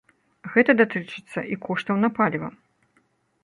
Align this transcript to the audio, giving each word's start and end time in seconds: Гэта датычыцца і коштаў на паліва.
Гэта 0.53 0.75
датычыцца 0.79 1.39
і 1.55 1.59
коштаў 1.67 2.03
на 2.05 2.09
паліва. 2.21 2.49